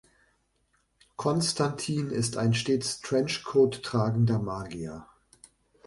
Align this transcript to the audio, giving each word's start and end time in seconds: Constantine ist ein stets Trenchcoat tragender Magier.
Constantine 1.15 2.09
ist 2.11 2.35
ein 2.35 2.55
stets 2.55 3.01
Trenchcoat 3.01 3.83
tragender 3.83 4.39
Magier. 4.39 5.05